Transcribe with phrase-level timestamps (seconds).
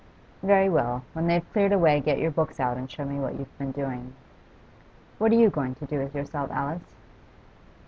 [0.41, 3.55] Very well, when they've cleared away, get your books out and show me what you've
[3.59, 4.13] been doing.
[5.19, 6.95] What are you going to do with yourself, Alice?